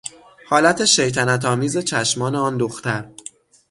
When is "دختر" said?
2.57-3.09